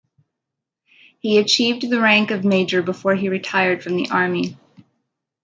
He 1.19 1.37
achieved 1.37 1.87
the 1.87 2.01
rank 2.01 2.31
of 2.31 2.43
major 2.43 2.81
before 2.81 3.13
he 3.13 3.29
retired 3.29 3.83
from 3.83 3.97
the 3.97 4.09
army. 4.09 4.57